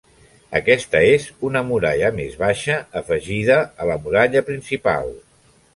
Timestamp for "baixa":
2.41-2.81